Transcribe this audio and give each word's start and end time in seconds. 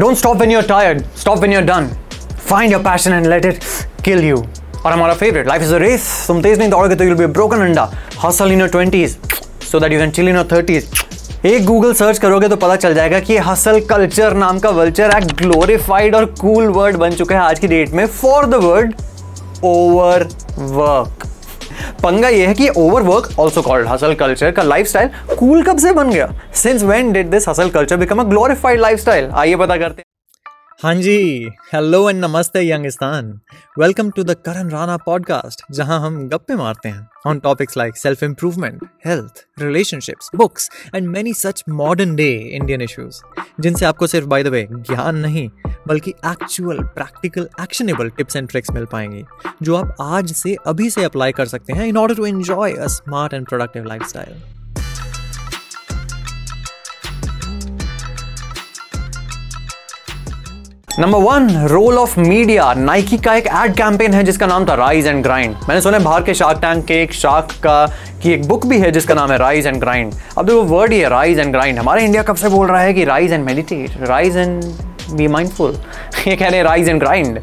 Don't 0.00 0.16
stop 0.16 0.36
when 0.36 0.50
you 0.50 0.58
are 0.58 0.66
tired 0.66 1.02
stop 1.20 1.38
when 1.38 1.52
you 1.52 1.58
are 1.58 1.64
done 1.64 1.88
find 2.46 2.72
your 2.72 2.82
passion 2.82 3.12
and 3.12 3.26
let 3.26 3.44
it 3.44 3.64
kill 4.04 4.24
you 4.24 4.36
और 4.84 4.92
हमारा 4.92 5.14
favourite 5.14 5.48
life 5.48 5.62
is 5.62 5.74
a 5.74 5.78
race 5.78 6.08
तुम 6.26 6.42
तेज 6.42 6.58
नहीं 6.58 6.70
दौड़ोगे 6.70 6.94
तो 6.94 7.04
you 7.04 7.16
be 7.16 7.26
broken 7.26 7.60
अंडा. 7.60 7.90
Hustle 8.24 8.52
in 8.52 8.60
your 8.60 8.70
20s 8.70 9.16
so 9.70 9.80
that 9.80 9.92
you 9.92 9.98
can 9.98 10.10
chill 10.10 10.28
in 10.28 10.36
your 10.36 10.48
30s 10.52 11.46
एक 11.46 11.64
Google 11.66 11.92
search 11.94 12.18
करोगे 12.18 12.48
तो 12.48 12.56
पता 12.56 12.76
चल 12.76 12.94
जाएगा 12.94 13.20
कि 13.20 13.36
हसल 13.36 13.80
कल्चर 13.80 14.34
नाम 14.36 14.58
का 14.58 14.70
वल्चर 14.70 15.10
एक 15.16 15.26
ग्लोरिफाइड 15.36 16.14
और 16.14 16.24
कूल 16.40 16.64
cool 16.64 16.76
वर्ड 16.76 16.96
बन 16.96 17.10
चुका 17.10 17.36
है 17.36 17.42
आज 17.42 17.58
की 17.58 17.68
डेट 17.68 17.90
में. 17.90 18.06
For 18.06 18.46
the 18.46 18.54
word 18.64 18.94
over 19.64 20.28
work 20.58 21.26
पंगा 22.02 22.28
ये 22.28 22.46
है 22.46 22.54
कि 22.54 22.68
over 22.68 23.02
work 23.02 23.28
also 23.40 23.62
called 23.62 23.88
hustle 23.88 24.14
culture 24.14 24.50
का 24.50 24.62
लाइफ 24.62 24.86
स्टाइल 24.86 25.08
कूल 25.38 25.62
कब 25.62 25.78
से 25.78 25.92
बन 25.92 26.10
गया? 26.10 26.32
Since 26.54 26.82
when 26.82 27.12
did 27.12 27.30
this 27.30 27.48
hustle 27.48 27.70
culture 27.70 27.96
become 27.96 28.20
a 28.20 28.24
glorified 28.28 28.80
lifestyle 28.98 29.30
आइए 29.32 29.56
पता 29.56 29.76
करते 29.76 30.00
हैं। 30.00 30.09
हाँ 30.82 30.94
जी 30.94 31.48
हेलो 31.72 31.98
एंड 32.10 32.24
नमस्ते, 32.24 32.60
Youngistan. 32.60 33.26
Welcome 33.78 34.10
to 34.10 34.22
the 34.24 34.34
Karan 34.46 34.68
Rana 34.70 34.96
podcast 34.96 35.62
जहाँ 35.70 35.98
हम 36.00 36.16
गप्पे 36.28 36.54
मारते 36.54 36.88
हैं 36.88 37.08
on 37.26 37.38
topics 37.38 37.76
like 37.76 37.96
self 37.96 38.22
improvement 38.22 38.84
health 39.06 39.44
relationships 39.58 40.30
books 40.36 40.70
and 40.94 41.08
many 41.08 41.34
such 41.34 41.62
modern 41.68 42.14
day 42.16 42.28
Indian 42.52 42.80
issues 42.80 43.20
जिनसे 43.60 43.86
आपको 43.86 44.06
सिर्फ़ 44.06 44.28
बाय 44.28 44.44
द 44.44 44.46
वे 44.46 44.66
ज्ञान 44.70 45.16
नहीं, 45.16 45.48
बल्कि 45.88 46.10
actual 46.26 46.78
practical 46.78 47.48
actionable 47.62 48.10
tips 48.10 48.36
and 48.36 48.48
tricks 48.48 48.70
मिल 48.70 48.84
पाएँगी, 48.84 49.24
जो 49.62 49.76
आप 49.76 49.96
आज 50.00 50.32
से 50.32 50.56
अभी 50.66 50.90
से 50.90 51.04
अप्लाई 51.04 51.32
कर 51.32 51.46
सकते 51.46 51.72
हैं 51.72 51.86
in 51.86 51.96
order 51.96 52.14
to 52.14 52.26
enjoy 52.26 52.72
a 52.72 52.86
smart 52.86 53.34
and 53.34 53.46
productive 53.46 53.84
life 53.84 54.02
number 60.98 61.18
one 61.18 61.48
role 61.66 61.98
of 61.98 62.18
media 62.20 62.72
Nike 62.74 63.16
का 63.18 63.34
एक 63.34 63.46
एड 63.46 63.74
कैंपेन 63.74 64.14
है 64.14 64.22
जिसका 64.24 64.46
नाम 64.46 64.68
था 64.68 64.74
राइज 64.74 65.06
एंड 65.06 65.22
ग्राइंड 65.22 65.54
मैंने 65.68 65.80
सुना 65.80 65.98
बाहर 65.98 66.22
के 66.22 66.34
शार्क 66.34 66.58
टैंक 66.58 66.84
के 66.84 66.94
एक 67.02 67.12
शार्क 67.12 67.52
का 67.64 67.86
की 68.22 68.32
एक 68.32 68.46
बुक 68.48 68.66
भी 68.66 68.78
है 68.78 68.90
जिसका 68.92 69.14
नाम 69.14 69.32
है 69.32 69.38
राइज 69.38 69.66
एंड 69.66 69.76
ग्राइंड 69.76 70.12
अब 70.38 70.46
देखो 70.46 70.62
वर्ड 70.62 70.92
ही 70.92 70.98
है 71.00 71.08
राइज 71.08 71.38
एंड 71.38 71.52
ग्राइंड 71.52 71.78
हमारे 71.78 72.04
इंडिया 72.04 72.22
कब 72.22 72.36
से 72.36 72.48
बोल 72.48 72.66
रहा 72.66 72.80
है 72.80 72.94
कि 72.94 73.04
rise 73.04 73.32
and 73.32 73.44
meditate 73.44 74.08
rise 74.08 74.36
and 74.36 74.64
be 75.12 75.28
mindful 75.28 75.76
ये 76.28 76.36
कह 76.36 76.48
रहे 76.48 76.56
हैं 76.56 76.64
rise 76.64 76.88
and 76.88 77.00
grind 77.00 77.40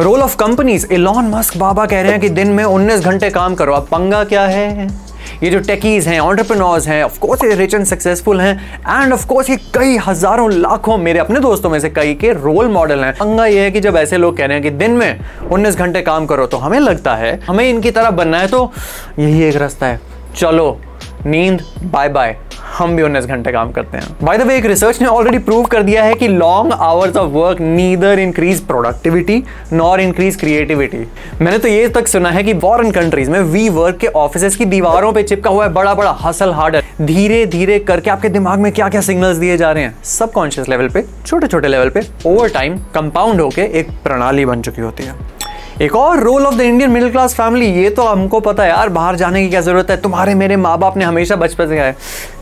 role 0.00 0.22
of 0.22 0.36
companies 0.36 0.86
Elon 0.92 1.30
Musk 1.30 1.56
बाबा 1.56 1.86
कह 1.86 2.00
रहे 2.00 2.12
हैं 2.12 2.20
कि 2.20 2.28
दिन 2.28 2.48
में 2.48 2.64
19 2.64 3.00
घंटे 3.00 3.30
काम 3.30 3.54
करो। 3.54 3.72
अब 3.72 3.86
पंगा 3.86 4.24
क्या 4.24 4.42
है? 4.42 4.88
ये 5.42 5.50
जो 5.50 5.58
टेकीज 5.60 6.06
हैं 6.08 6.18
ऑन्टरप्रनोर्स 6.20 6.86
हैं 6.88 7.02
ऑफकोर्स 7.04 7.42
ये 7.44 7.54
रिच 7.54 7.74
एंड 7.74 7.84
सक्सेसफुल 7.84 8.40
हैं 8.40 8.54
एंड 8.80 9.12
ऑफकोर्स 9.12 9.48
ये 9.50 9.56
कई 9.74 9.96
हज़ारों 10.06 10.50
लाखों 10.52 10.98
मेरे 10.98 11.18
अपने 11.18 11.40
दोस्तों 11.40 11.70
में 11.70 11.78
से 11.80 11.90
कई 11.90 12.14
के 12.14 12.32
रोल 12.34 12.68
मॉडल 12.68 13.04
हैं। 13.04 13.12
पंगा 13.14 13.46
ये 13.46 13.60
है 13.60 13.70
कि 13.70 13.80
जब 13.80 13.96
ऐसे 13.96 14.16
लोग 14.16 14.36
कह 14.36 14.46
रहे 14.46 14.56
हैं 14.56 14.62
कि 14.62 14.70
दिन 14.76 14.90
में 14.90 15.20
उन्नीस 15.50 15.76
घंटे 15.76 16.02
काम 16.02 16.26
करो 16.26 16.46
तो 16.46 16.56
हमें 16.56 16.78
लगता 16.80 17.14
है, 17.16 17.38
हमें 17.40 17.68
इनकी 17.68 17.90
तरह 17.90 18.10
बनना 18.12 18.38
है 18.38 18.48
तो 18.48 18.70
यही 19.18 19.42
एक 19.44 19.56
रास्ता 19.56 19.86
है। 19.86 20.00
चलो 20.36 20.70
नींद 21.26 21.62
बाय 21.82 22.08
बाय 22.08 22.36
हम 22.78 22.94
भी 22.96 23.02
उन्नीस 23.02 23.24
घंटे 23.24 23.52
काम 23.52 23.70
करते 23.72 23.98
हैं। 23.98 24.16
बाय 24.22 24.38
द 24.38 24.42
वे 24.42 24.56
एक 24.56 24.66
रिसर्च 24.66 25.00
ने 25.02 25.08
ऑलरेडी 25.08 25.38
प्रूव 25.38 25.64
कर 25.64 25.82
दिया 25.82 26.04
है 26.04 26.14
कि 26.14 26.28
long 26.28 26.72
hours 26.72 27.16
of 27.16 27.30
work 27.30 27.60
neither 27.60 28.18
increase 28.18 28.60
productivity 28.60 29.42
nor 29.72 30.00
increase 30.00 30.36
creativity 30.36 30.98
मैंने 31.40 31.58
तो 31.58 31.68
ये 31.68 31.88
तक 31.88 32.08
सुना 32.08 32.30
है 32.30 32.42
कि 32.42 32.54
फॉरेन 32.54 32.90
कंट्रीज़ 32.90 33.30
में 33.30 33.40
वी 33.40 33.68
वर्क 33.68 33.96
के 33.96 34.06
ऑफ़िस 34.06 34.56
की 34.56 34.64
दीवारों 34.64 35.12
पे 35.12 35.22
चिपका 35.22 35.50
हुआ 35.50 35.64
है 35.64 35.72
बड़ा 35.72 35.94
बड़ा 35.94 36.10
हसल 36.22 36.52
हार्डर 36.52 36.84
धीरे 37.02 37.44
धीरे 37.46 37.78
करके 37.78 38.10
आपके 38.10 38.28
दिमाग 38.28 38.58
में 38.58 38.70
क्या 38.72 38.88
क्या 38.88 39.00
सिग्नल्स 39.00 39.36
दिए 39.36 39.56
जा 39.56 39.72
रहे 39.72 39.84
हैं? 39.84 39.96
सबकॉन्शियस 40.04 40.68
लेवल 40.68 40.88
पे 40.88 41.04
छोटे 41.26 41.46
छोटे 41.46 41.68
लेवल 41.68 41.88
पे 41.88 42.02
ओवर 42.26 42.48
टाइम 42.48 42.78
कंपाउंड 42.94 43.40
होकर 43.40 43.62
एक 43.62 43.90
प्रणाली 44.04 44.44
बन 44.44 44.62
चुकी 44.62 44.82
होती 44.82 45.02
है। 45.02 45.31
एक 45.80 45.94
और 45.96 46.20
role 46.20 46.46
of 46.46 46.54
the 46.54 46.60
Indian 46.60 46.90
middle 46.90 47.10
class 47.10 47.34
family 47.34 47.66
ये 47.74 47.90
तो 47.90 48.02
हमको 48.02 48.40
पता 48.40 48.62
है। 48.62 48.68
यार, 48.68 48.88
बाहर 48.88 49.16
जाने 49.16 49.42
की 49.42 49.48
क्या 49.50 49.60
ज़रूरत 49.60 49.90
है? 49.90 49.96
तुम्हारे 49.96 50.34
मेरे 50.34 50.56
माँ 50.56 50.76
बाप 50.78 50.96
ने 50.96 51.04
हमेशा 51.04 51.36
बचपन 51.36 51.68
से 51.68 51.76
कहा 51.76 51.92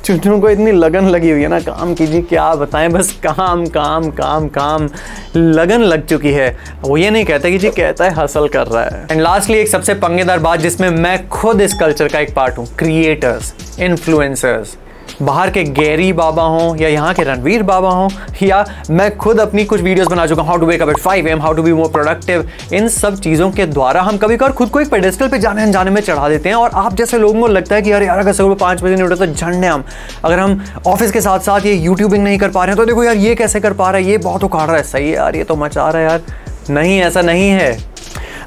चुनचुनों 0.04 0.40
को 0.40 0.50
इतनी 0.50 0.72
लगन 0.72 1.08
लगी 1.08 1.30
हुई 1.30 1.42
है 1.42 1.48
ना? 1.48 1.60
काम 1.60 1.94
कीजिए, 1.94 2.22
क्या 2.22 2.54
बताएँ? 2.54 2.88
बस 2.88 3.12
काम 3.22 3.64
काम 3.66 4.10
काम 4.10 4.48
काम। 4.48 4.88
लगन 5.36 5.80
लग 5.80 6.06
चुकी 6.06 6.32
है। 6.32 6.56
वो 6.82 6.96
ये 6.96 7.10
नहीं 7.10 7.24
कहता 7.24 7.50
कि 7.50 7.58
जी 7.58 7.70
कहता 7.70 8.04
है 8.04 8.14
हसल 8.14 8.48
कर 8.48 8.66
रहा 8.66 8.84
है। 8.84 9.06
एंड 9.10 9.20
लास्टली 9.20 9.58
एक 9.58 9.68
सबसे 9.68 9.94
पंगेदार 9.94 10.38
बात 10.38 10.60
जिसमें 10.60 10.88
मैं 10.90 11.28
खुद 11.28 11.60
इस 11.60 11.74
कल्चर 11.74 12.08
का 12.08 12.18
एक 12.18 12.34
पार्ट 12.34 12.58
हूँ। 12.58 12.66
क्रिएटर्स 12.78 13.54
इन्फ्लुएंसर्स 13.80 14.76
बाहर 15.22 15.50
के 15.50 15.62
गैरी 15.64 16.12
बाबा 16.12 16.42
हों 16.44 16.76
या 16.76 16.88
यहाँ 16.88 17.12
के 17.14 17.22
रणवीर 17.22 17.62
बाबा 17.62 17.90
हों, 17.90 18.08
या 18.42 18.64
मैं 18.90 19.16
खुद 19.16 19.40
अपनी 19.40 19.64
कुछ 19.64 19.80
वीडियोस 19.80 20.08
बना 20.08 20.26
चुका 20.26 20.42
हूँ 20.42 20.48
how 20.48 20.58
to 20.58 20.66
wake 20.66 20.82
up 20.82 20.88
eight 20.88 21.26
AM 21.26 21.40
how 21.40 21.52
to 21.52 21.62
be 21.62 21.72
more 21.72 21.90
productive 21.92 22.48
इन 22.72 22.88
सब 22.90 23.18
चीज़ों 23.20 23.50
के 23.50 23.66
द्वारा 23.66 24.02
हम 24.02 24.16
कभी 24.16 24.36
कभार 24.36 24.52
खुद 24.52 24.70
को 24.70 24.80
एक 24.80 24.90
पेडेस्टल 24.90 25.28
पे 25.28 25.38
जाने, 25.38 25.62
अनजाने 25.62 25.90
में 25.90 26.00
चढ़ा 26.02 26.28
देते 26.28 26.48
हैं 26.48 26.56
और 26.56 26.70
आप 26.74 26.94
जैसे 26.94 27.18
लोगों 27.18 27.40
को 27.40 27.46
लगता 27.48 27.74
है 27.74 27.82
कि 27.82 27.92
यार 27.92 28.02
यार, 28.02 28.18
अगर 28.18 28.32
सुबह 28.32 28.54
पाँच 28.56 28.82
बजे 28.82 28.94
नहीं 28.94 29.04
उठे 29.04 29.16
तो 29.16 29.26
झंडे 29.26 29.66
हम। 29.66 29.84
अगर 30.24 30.38
हम 30.38 30.62
ऑफ़िस 30.86 31.12
के 31.12 31.20
साथ 31.20 31.40
साथ 31.40 31.66
ये 31.66 31.72
यूट्यूबिंग 31.74 32.24
नहीं 32.24 32.38
कर 32.38 32.50
पा 32.50 32.64
रहे 32.64 32.74
हैं 32.74 32.76
तो 32.76 32.86
देखो 32.86 33.04
यार, 33.04 33.16
ये 33.16 33.34
कैसे 33.34 33.60
कर 33.60 33.72
पा 33.72 33.90
रहा 33.90 34.00
है? 34.00 34.08
ये 34.08 34.18
बहुत 34.18 34.44
उखाड़ 34.44 34.66
रहा 34.66 34.76
है। 34.76 34.82
सही 34.84 35.14
यार, 35.14 35.36
ये 35.36 35.44
तो 35.44 35.56
मचा 35.56 35.88
रहा 35.88 36.02
है 36.02 36.08
यार। 36.08 36.22
नहीं, 36.70 37.00
ऐसा 37.00 37.22
नहीं 37.22 37.48
है। 37.50 37.72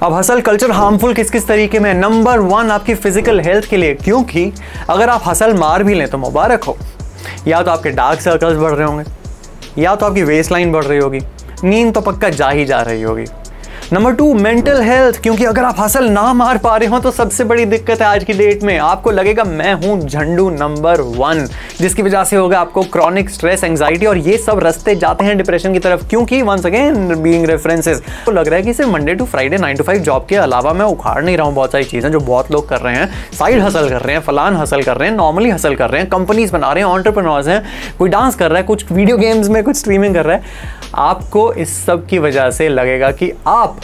अब 0.03 0.13
हसल 0.13 0.41
कल्चर 0.41 0.71
हार्मफुल 0.71 1.13
किस 1.13 1.29
किस 1.31 1.45
तरीके 1.47 1.79
में? 1.79 1.93
नंबर 1.93 2.39
वन 2.39 2.71
आपकी 2.71 2.93
फ़िज़िकल 2.95 3.39
हेल्थ 3.39 3.69
के 3.69 3.77
लिए, 3.77 3.93
क्योंकि 3.93 4.51
अगर 4.89 5.09
आप 5.09 5.21
हसल 5.25 5.53
मार 5.53 5.83
भी 5.83 5.93
लें 5.93 6.07
तो 6.07 6.17
मुबारक 6.17 6.63
हो। 6.63 6.75
या 7.47 7.61
तो 7.63 7.71
आपके 7.71 7.89
डार्क 7.91 8.21
सर्कल्स 8.21 8.57
बढ़ 8.57 8.71
रहे 8.71 8.87
होंगे, 8.87 9.03
या 9.81 9.95
तो 9.95 10.05
आपकी 10.05 10.23
वेस्ट 10.23 10.51
लाइन 10.51 10.71
बढ़ 10.71 10.83
रही 10.85 10.99
होगी, 10.99 11.19
नींद 11.63 11.93
तो 11.93 12.01
पक्का 12.01 12.29
जा 12.31 12.49
ही 12.49 12.65
जा 12.65 12.81
रही 12.81 13.01
होगी। 13.01 13.25
नंबर 13.91 14.13
टू 14.15 14.33
मेंटल 14.33 14.81
हेल्थ 14.81 15.19
क्योंकि 15.21 15.45
अगर 15.45 15.63
आप 15.63 15.79
हासिल 15.79 16.03
ना 16.05 16.21
मार 16.33 16.57
पा 16.57 16.75
रहे 16.77 16.89
हो 16.89 16.99
तो 16.99 17.11
सबसे 17.11 17.43
बड़ी 17.43 17.65
दिक्कत 17.65 18.01
है 18.01 18.07
आज 18.07 18.23
की 18.23 18.33
डेट 18.33 18.63
में। 18.63 18.77
आपको 18.79 19.11
लगेगा, 19.11 19.43
मैं 19.43 19.73
हूँ 19.75 19.99
झंडू 19.99 20.49
नंबर 20.49 21.01
वन 21.17 21.45
जिसकी 21.79 22.01
वजह 22.01 22.23
से 22.23 22.35
होगा 22.35 22.59
आपको 22.59 22.81
क्रॉनिक 22.83 23.29
स्ट्रेस 23.29 23.63
एंजाइटी 23.63 24.05
और 24.05 24.17
ये 24.17 24.37
सब 24.37 24.59
रस्ते 24.63 24.95
जाते 24.95 25.25
हैं 25.25 25.37
डिप्रेशन 25.37 25.73
की 25.73 25.79
तरफ़, 25.79 26.07
क्योंकि 26.09 26.41
वंस 26.41 26.65
अगेन 26.65 27.21
बीइंग 27.23 27.45
रेफरेंसेस 27.45 28.01
तो 28.25 28.31
लग 28.31 28.47
रहा 28.47 28.55
है 28.55 28.63
कि 28.63 28.73
सिर्फ़ 28.73 28.91
Monday 28.91 29.15
to 29.15 29.25
Friday 29.25 29.57
nine 29.57 29.77
to 29.77 29.83
five 29.83 30.01
job 30.01 30.25
के 30.29 30.35
अलावा 30.35 30.73
मैं 30.73 30.85
उखाड़ 30.85 31.23
नहीं 31.23 31.37
रहा 31.37 31.47
हूँ 31.47 31.55
बहुत 31.55 31.71
सारी 31.71 31.83
चीज़ें 31.83 32.11
जो 32.11 32.19
बहुत 32.21 32.51
लोग 32.51 32.67
कर 32.69 32.79
रहे 32.79 32.95
हैं। 32.95 33.09
साइड 33.33 33.61
हसल 33.61 33.89
कर 33.89 34.01
रहे 34.01 34.15
हैं, 34.15 34.21
फलान 34.23 34.57
हसल 34.57 34.83
कर 34.83 34.97
रहे 34.97 35.09
हैं 35.09 35.15
नॉर्मली 35.17 35.49
हसल 35.49 35.75
कर 35.75 35.89
रहे 35.89 36.01
हैं 36.01 36.09
कंपनीज़ 36.09 36.53
बना 36.53 36.71
रहे 36.73 36.83
हैं 36.83 36.89
ऑन्टरप्रनोर्स 36.91 37.47
हैं, 37.47 37.63
कोई 37.99 38.09
डांस 38.09 38.35
कर 38.35 38.49
रहा 38.49 38.57
है, 38.57 38.63
कुछ 38.63 38.91
वीडियो 38.91 39.17
गेम्स 39.17 39.49
में, 39.49 39.63
कुछ 39.63 39.75
स्ट्रीमिंग 39.75 40.15
कर 40.15 40.25
रहा 40.25 40.35
है। 40.35 40.81
आपको 40.95 41.51
इस 41.53 41.85
सब 41.85 42.05
की 42.07 42.17
वजह 42.19 42.49
से 42.51 42.67
लगेगा 42.69 43.09
कि 43.11 43.31
आप 43.47 43.79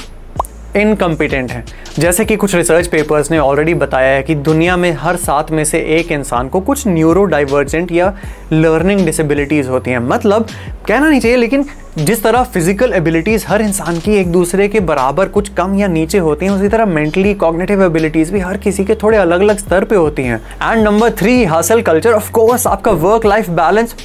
इनकम्पिटेंट 0.76 1.52
हैं। 1.52 1.64
जैसे 2.00 2.26
कि 2.26 2.36
कुछ 2.36 2.56
रिसर्च 2.56 2.88
पेपर्स 2.88 3.32
ने 3.32 3.38
ऑलरेडी 3.40 3.74
बताया 3.74 4.14
है 4.16 4.24
कि 4.24 4.36
दुनिया 4.38 4.76
में 4.78 4.92
हर 4.94 5.16
सात 5.18 5.52
में 5.52 5.64
से 5.66 5.80
एक 5.98 6.12
इंसान 6.12 6.50
को 6.50 6.60
कुछ 6.62 6.88
न्यूरो 6.88 7.24
डाइवर्जेंट 7.26 7.92
या 7.92 8.14
लर्निंग 8.54 9.06
डिसेबिलिटीज़ 9.06 9.70
होती 9.70 9.92
हैं। 9.92 10.00
मतलब 10.00 10.48
कहना 10.88 11.10
नहीं 11.10 11.20
चाहिए, 11.22 11.38
लेकिन 11.38 11.66
जिस 11.98 12.24
तरह 12.24 12.44
फ़िज़िकल 12.44 12.94
एबिलिटीज़ 12.94 13.46
हर 13.48 13.62
इंसान 13.62 14.00
की 14.00 14.16
एक 14.16 14.32
दूसरे 14.32 14.68
के 14.68 14.80
बराबर 14.82 15.28
कुछ 15.28 15.50
कम 15.50 15.76
या 15.76 15.88
नीचे 15.88 16.18
होती 16.20 16.46
हैं, 16.46 16.52
उसी 16.52 16.68
तरह 16.68 16.86
मेंटली 16.86 17.34
कॉग्निटिव 17.36 17.84
एबिलिटीज़ 17.84 18.32
भी 18.34 18.40
हर 18.40 18.58
किसी 18.58 18.86
के 18.86 18.96
थोड़े 18.96 19.18
अलग 19.18 19.42
अलग 19.42 19.58
स्तर 19.58 19.84
पे 19.84 19.96
होती 19.96 20.24
हैं। 20.24 20.42
And 20.64 20.84
number 20.84 21.12
three 21.12 21.44
hustle 21.46 21.82
culture 21.82 22.14
of 22.14 22.32
course 22.32 22.68
आपका 22.68 22.92
work 22.94 23.26
life 23.26 23.50
balance 23.52 23.96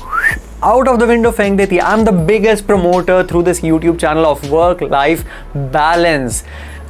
out 0.65 0.89
of 0.89 0.97
the 0.97 1.03
window 1.03 1.31
फेंक 1.31 1.57
देती 1.57 1.77
है 1.77 1.83
I 1.83 1.99
am 1.99 2.05
the 2.05 2.15
biggest 2.27 2.67
promoter 2.67 3.27
through 3.31 3.43
this 3.43 3.65
YouTube 3.65 3.97
channel 3.97 4.25
of 4.25 4.47
work 4.47 4.83
life 4.93 5.25
balance 5.57 6.43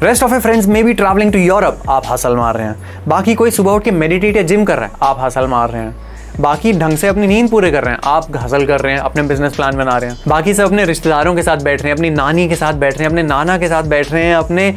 rest 0.03 0.23
of 0.23 0.35
a 0.35 0.39
friends 0.39 0.67
may 0.67 0.83
be 0.83 0.93
travelling 0.95 1.33
to 1.33 1.39
Europe 1.39 1.91
आप 1.91 2.07
हासिल 2.07 2.37
मार 2.37 2.57
रहे 2.57 2.67
हैं। 2.67 3.05
बाकी 3.09 3.35
कोई 3.35 3.51
सुबह 3.51 3.73
उठ 3.73 3.85
के 3.85 3.91
मेडिटेट 3.91 4.37
या 4.37 4.43
जिम 4.43 4.65
कर 4.65 4.79
रहे 4.79 4.89
हैं, 4.89 4.97
आप 5.03 5.19
हासिल 5.19 5.47
मार 5.47 5.71
रहे 5.71 5.83
हैं। 5.83 6.04
बाकी 6.41 6.73
ढंग 6.73 6.97
से 6.99 7.09
अपनी 7.09 7.27
नींद 7.27 7.49
पूरे 7.51 7.71
कर 7.71 7.85
रहे 7.85 7.95
हैं। 7.95 8.01
आप 8.05 8.37
हासिल 8.37 8.67
कर 8.67 8.81
रहे 8.81 8.93
हैं, 8.93 9.01
अपने 9.01 9.23
बिज़नेस 9.23 9.55
प्लान 9.57 9.77
बना 9.77 9.97
रहे 9.99 10.11
हैं। 10.11 10.19
बाकी 10.29 10.55
सब 10.55 10.65
अपने 10.65 10.85
रिश्तेदारों 10.85 11.35
के 11.35 11.43
साथ 11.43 11.63
बैठ 11.65 11.83
रहे 11.83 11.91
हैं, 11.91 11.97
अपनी 11.97 12.11
नानी 12.11 12.49
के 12.49 12.57
साथ 12.57 12.75
बैठ 12.75 12.93
रहे 12.93 13.03
हैं, 13.03 13.11
अपने 13.11 13.23
नाना 13.23 13.57
के 13.59 13.69
साथ 13.69 13.85
बैठ 13.85 14.13
रहे 14.13 14.25
हैं, 14.25 14.35
अपने 14.37 14.69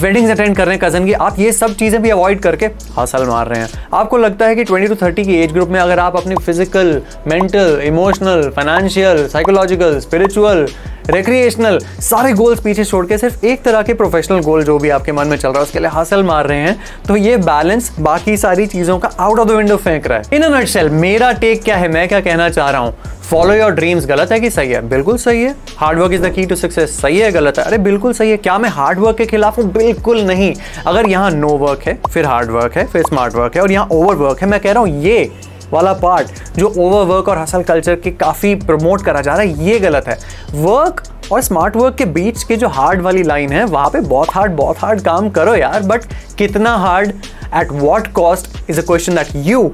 वेडिंग्स 0.00 0.30
अटेंड 0.30 0.56
कर 0.56 0.66
रहे 0.66 0.76
हैं 0.76 0.84
कज़न 0.84 1.06
की। 1.06 1.12
आप 1.12 1.38
ये 1.38 1.52
सब 1.52 1.74
चीज़ें 1.74 2.00
भी 2.02 2.10
अवॉइड 2.10 2.40
करके 2.40 2.66
हासिल 2.96 3.26
मार 3.26 3.48
रहे 3.48 3.60
हैं। 3.60 3.68
आपको 3.94 4.18
लगता 4.18 4.46
है 4.46 4.56
कि 4.56 4.64
ट्वेंटी 4.64 4.88
टू 4.88 4.94
थर्टी 5.02 5.24
की 5.24 5.36
एज 5.36 5.52
ग्रुप 5.52 5.68
में 5.68 5.80
अगर 5.80 5.98
आप 5.98 6.16
अपनी 6.16 6.36
physical 6.36 7.00
mental 7.26 7.80
emotional 7.84 8.48
financial 8.56 9.26
psychological 9.28 9.98
spiritual 10.00 10.66
recreational 11.10 11.78
सारे 12.00 12.32
गोल्स 12.32 12.60
पीछे 12.60 12.84
छोड़ 12.84 13.04
के 13.06 13.18
सिर्फ़ 13.18 13.44
एक 13.46 13.62
तरह 13.62 13.82
के 13.82 13.94
प्रोफेशनल 13.94 14.40
गोल 14.40 14.62
जो 14.64 14.78
भी 14.78 14.88
आपके 14.90 15.12
मन 15.12 15.26
में 15.26 15.36
चल 15.36 15.48
रहा 15.48 15.58
है, 15.58 15.62
उसके 15.62 15.78
लिए 15.78 15.88
हासिल 15.88 16.22
मार 16.22 16.46
रहे 16.46 16.58
हैं। 16.58 16.78
तो 17.08 17.16
ये 17.16 17.36
बैलेंस 17.36 17.90
बाकी 18.00 18.36
सारी 18.36 18.66
चीज़ों 18.66 18.98
का 18.98 19.10
आउट 19.18 19.38
ऑफ़ 19.38 19.48
द 19.48 19.52
विंडो 19.52 19.76
फेंक 19.76 20.06
रहा 20.06 20.18
है। 20.18 20.24
इन 20.32 20.42
अ 20.42 20.48
नटशेल 20.48 20.90
मेरा 20.90 21.32
टेक 21.32 21.62
क्या 21.62 21.76
है? 21.76 21.88
मैं 21.88 22.06
क्या 22.08 22.20
कहना 22.20 22.48
चाह 22.48 22.70
रहा 22.70 22.80
हूँ? 22.80 22.94
फॉलो 23.30 23.54
योर 23.54 23.70
ड्रीम्स 23.70 24.06
गलत 24.06 24.32
है 24.32 24.40
कि 24.40 24.50
सही 24.50 24.70
है? 24.70 24.88
बिल्कुल 24.88 25.16
सही 25.16 25.42
है। 25.42 25.54
Hard 25.76 25.98
work 25.98 26.12
is 26.12 26.22
the 26.22 26.32
key 26.32 26.46
to 26.46 26.56
success 26.56 27.00
सही 27.00 27.18
है, 27.18 27.30
गलत 27.32 27.58
है? 27.58 27.64
अरे 27.64 27.78
बिल्कुल 27.78 28.12
सही 28.12 28.30
है। 28.30 28.36
क्या 28.36 28.58
मैं 28.58 28.68
हार्ड 28.68 28.98
वर्क 28.98 29.16
के 29.16 29.26
खिलाफ 29.26 29.58
हूँ? 29.58 29.72
बिल्कुल 29.72 30.20
नहीं। 30.20 30.54
अगर 30.86 31.08
यहाँ 31.08 31.30
नो 31.30 31.48
वर्क 31.48 31.82
है, 31.82 31.98
फिर 32.10 32.26
हार्ड 32.26 32.50
वर्क 32.50 32.76
है, 32.76 32.86
फिर 32.86 33.02
स्मार्ट 33.02 33.34
वर्क 33.34 33.56
है, 33.56 33.62
और 33.62 33.72
यहाँ 33.72 33.88
ओवर 33.92 34.14
वर्क 34.14 34.42
है, 34.42 34.48
मैं 34.48 34.60
कह 34.60 34.72
रहा 34.72 34.82
हूँ, 34.82 35.02
ये 35.02 35.30
वाला 35.72 35.92
पार्ट 35.94 36.58
जो 36.58 36.68
ओवर 36.68 37.04
वर्क 37.06 37.28
और 37.28 37.38
हसल 37.38 37.62
कल्चर 37.62 37.94
के 37.96 38.10
काफ़ी 38.12 38.54
प्रमोट 38.56 39.04
करा 39.04 39.20
जा 39.20 39.32
रहा 39.32 39.42
है, 39.42 39.66
ये 39.66 39.78
गलत 39.78 40.08
है। 40.08 40.18
वर्क 40.54 41.02
और 41.32 41.42
स्मार्ट 41.42 41.76
वर्क 41.76 41.94
के 41.94 42.04
बीच 42.06 42.42
के 42.42 42.56
जो 42.56 42.68
हार्ड 42.68 43.02
वाली 43.02 43.22
लाइन 43.22 43.52
है, 43.52 43.64
वहाँ 43.66 43.88
पे 43.90 44.00
बहुत 44.00 44.34
हार्ड 44.34 44.52
बहुत 44.56 44.78
हार्ड 44.78 45.00
काम 45.04 45.30
करो 45.30 45.54
यार 45.54 45.82
बट 45.84 46.04
कितना 46.38 46.76
hard 46.76 47.12
at 47.54 47.72
what 47.72 48.12
cost 48.14 48.70
is 48.70 48.80
a 48.80 48.82
question 48.82 49.14
that 49.14 49.28
you 49.46 49.70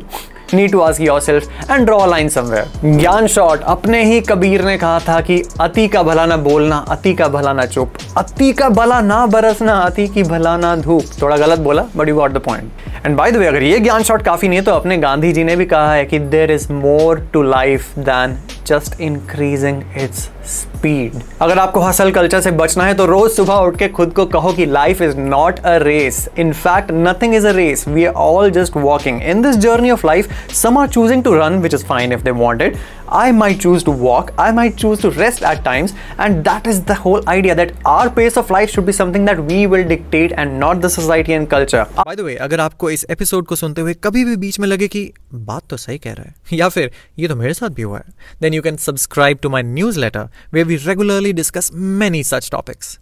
need 0.55 0.73
to 0.73 0.81
ask 0.81 1.01
yourself 1.01 1.71
and 1.71 1.85
draw 1.87 2.05
line 2.07 2.29
somewhere 2.29 2.99
ज्ञान 2.99 3.27
शॉर्ट 3.27 3.63
अपने 3.63 4.03
ही 4.05 4.21
कबीर 4.21 4.65
ने 4.65 4.77
कहा 4.79 4.99
था 5.09 5.21
कि 5.21 5.43
अति 5.61 5.87
का 5.89 6.03
भला 6.03 6.27
ना 6.27 6.37
बोलना, 6.39 6.77
अति 6.89 7.15
का 7.15 7.29
भला 7.29 7.53
ना 7.53 7.65
चुप। 7.67 7.93
अति 8.19 8.53
का 8.53 8.69
भला 8.69 9.01
ना 9.01 9.25
बरसना, 9.27 9.75
अति 9.75 10.07
की 10.09 10.23
भला 10.23 10.57
ना 10.57 10.75
धूप। 10.77 11.05
थोड़ा 11.23 11.37
गलत 11.37 11.59
बोला 11.59 11.85
but 11.97 12.09
you 12.09 12.15
got 12.15 12.33
the 12.33 12.39
point 12.41 12.71
and 13.07 13.17
by 13.17 13.31
the 13.33 13.37
way 13.37 13.47
अगर 13.47 13.63
ये 13.63 13.79
ज्ञान 13.79 14.03
शॉट 14.03 14.23
काफ़ी 14.23 14.49
नहीं 14.49 14.59
है 14.59 14.65
तो 14.65 14.73
अपने 14.73 14.97
गांधी 14.97 15.33
जी 15.33 15.43
ने 15.45 15.57
भी 15.57 15.65
कहा 15.67 15.93
है 15.93 16.05
कि 16.05 16.19
there 16.19 16.51
is 16.51 16.67
more 16.73 17.19
to 17.33 17.43
life 17.43 17.99
than 17.99 18.37
just 18.67 19.01
increasing 19.01 19.83
its 20.03 20.29
speed 20.47 21.21
अगर 21.43 21.59
आपको 21.59 21.81
हसल 21.81 22.11
कल्चर 22.13 22.41
से 22.41 22.51
बचना 22.53 22.85
है 22.85 22.95
तो 22.95 23.07
रोज 23.07 23.31
सुबह 23.31 23.55
उठ 23.57 23.77
के 23.79 23.89
खुद 23.89 24.13
को 24.13 24.27
कहो 24.27 24.53
कि 24.53 24.67
life 24.67 25.03
is 25.03 25.17
not 25.19 25.59
a 25.59 25.77
race 25.79 26.29
in 26.39 26.53
fact 26.53 26.91
nothing 26.93 27.35
is 27.35 27.47
a 27.47 27.51
race 27.53 27.87
we 27.89 28.05
are 28.05 28.15
all 28.23 28.51
just 28.51 28.77
walking 28.77 29.23
in 29.23 29.43
this 29.43 29.57
journey 29.59 29.91
of 29.91 30.07
life 30.07 30.33
some 30.55 30.79
are 30.79 30.89
choosing 30.89 31.25
to 31.25 31.35
run 31.35 31.59
which 31.59 31.75
is 31.75 31.85
fine 31.85 32.13
if 32.13 32.23
they 32.23 32.31
wanted 32.39 32.77
I 33.10 33.32
might 33.32 33.60
choose 33.60 33.84
to 33.84 33.92
walk, 33.92 34.32
I 34.38 34.52
might 34.52 34.78
choose 34.78 35.02
to 35.02 35.10
rest 35.12 35.42
at 35.42 35.64
times, 35.64 35.94
and 36.18 36.44
that 36.44 36.68
is 36.68 36.82
the 36.84 36.96
whole 36.96 37.24
idea 37.28 37.56
that 37.56 37.74
our 37.86 38.10
pace 38.10 38.38
of 38.38 38.52
life 38.52 38.70
should 38.70 38.86
be 38.86 38.96
something 39.00 39.26
that 39.26 39.42
we 39.50 39.66
will 39.68 39.88
dictate 39.94 40.36
and 40.44 40.60
not 40.60 40.82
the 40.82 40.90
society 40.90 41.34
and 41.34 41.50
culture. 41.56 41.86
By 42.04 42.16
the 42.20 42.28
way, 42.30 42.38
अगर 42.48 42.60
आपको 42.60 42.92
इस 42.92 43.06
episode 43.10 43.46
को 43.48 43.56
सुनते 43.56 43.82
हुए 43.82 43.94
कभी 44.04 44.26
भी 44.26 44.36
बीच 44.46 44.60
में 44.60 44.68
लगे 44.68 44.88
कि 44.88 45.12
बात 45.34 45.68
तो 45.70 45.78
सही 45.78 45.98
कह 45.98 46.14
रहा 46.14 46.30
है 46.30 46.58
या 46.58 46.70
फिर 46.70 46.92
ये 47.20 47.28
तो 47.28 47.36
मेरे 47.36 47.54
साथ 47.54 47.70
भी 47.70 47.82
हुआ 47.82 47.98
है 47.98 48.14
then 48.42 48.54
you 48.54 48.62
can 48.62 48.78
subscribe 48.88 49.40
to 49.44 49.50
my 49.50 49.64
newsletter 49.98 50.28
where 50.54 50.64
we 50.64 50.76
regularly 50.88 51.34
discuss 51.34 51.72
many 51.76 52.24
such 52.24 52.50
topics 52.52 52.98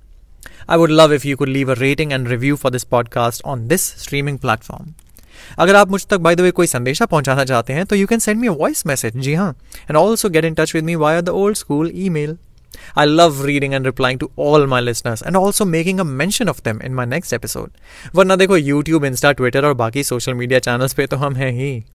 I 0.70 0.76
would 0.76 0.92
love 0.92 1.14
if 1.16 1.26
you 1.26 1.38
could 1.38 1.50
leave 1.50 1.70
a 1.70 1.76
rating 1.76 2.12
and 2.12 2.30
review 2.30 2.56
for 2.58 2.70
this 2.70 2.86
podcast 2.94 3.42
on 3.52 3.68
this 3.68 3.84
streaming 4.00 4.38
platform. 4.38 4.96
अगर 5.59 5.75
आप 5.75 5.91
मुझ 5.91 6.07
तक 6.07 6.17
bye 6.17 6.37
the 6.37 6.41
वे 6.41 6.51
कोई 6.51 6.67
संदेशा 6.67 7.07
पहुंचाना 7.07 7.45
चाहते 7.45 7.73
हैं 7.73 7.87
तो 7.87 7.97
you 7.97 8.07
can 8.07 8.19
send 8.19 8.41
me 8.41 8.49
voice 8.49 8.87
message 8.87 9.17
जी 9.17 9.35
हाँ 9.35 9.51
and 9.81 9.97
also 9.97 10.29
get 10.29 10.45
in 10.45 10.55
touch 10.55 10.75
with 10.75 10.85
me 10.85 10.95
via 10.95 11.21
the 11.21 11.29
old 11.29 11.57
school 11.57 11.93
email 12.09 12.37
I 12.97 13.05
love 13.05 13.43
reading 13.43 13.75
and 13.75 13.87
replying 13.87 14.19
to 14.19 14.31
all 14.37 14.67
my 14.67 14.81
listeners 14.81 15.23
and 15.23 15.37
also 15.37 15.65
making 15.65 16.01
a 16.01 16.05
mention 16.05 16.49
of 16.49 16.63
them 16.63 16.81
in 16.81 16.95
my 16.95 17.05
next 17.15 17.33
episode. 17.33 17.69
वरना 18.15 18.37
देखो 18.37 18.59
YouTube, 18.59 19.05
Insta, 19.11 19.35
Twitter 19.41 19.65
और 19.65 19.75
बाकी 19.75 20.05
social 20.05 20.35
media 20.35 20.59
channels 20.59 20.95
पे 20.95 21.07
तो 21.07 21.17
हम 21.17 21.35
हैं 21.35 21.53
ही 21.53 21.85